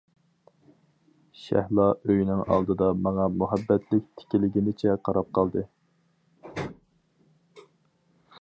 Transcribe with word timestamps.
شەھلا 1.41 1.85
ئۆيىنىڭ 1.97 2.41
ئالدىدا 2.55 2.87
ماڭا 3.09 3.27
مۇھەببەتلىك 3.41 4.09
تىكىلگىنىچە 4.23 4.97
قاراپ 5.09 5.33
قالدى. 5.39 5.67